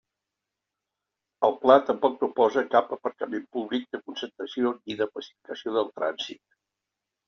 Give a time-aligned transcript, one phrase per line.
[1.47, 6.47] El Pla tampoc proposa cap aparcament públic de concentració ni de pacificació del trànsit.